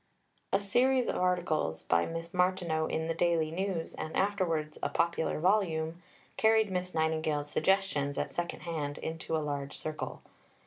A 0.51 0.59
series 0.59 1.07
of 1.09 1.15
articles 1.17 1.83
by 1.83 2.07
Miss 2.07 2.33
Martineau 2.33 2.87
in 2.87 3.07
The 3.07 3.13
Daily 3.13 3.51
News, 3.51 3.93
and 3.93 4.15
afterwards 4.17 4.79
a 4.81 4.89
popular 4.89 5.39
volume, 5.39 6.01
carried 6.37 6.71
Miss 6.71 6.95
Nightingale's 6.95 7.51
suggestions, 7.51 8.17
at 8.17 8.33
second 8.33 8.61
hand, 8.61 8.97
into 8.97 9.37
a 9.37 9.45
large 9.45 9.77
circle. 9.77 10.23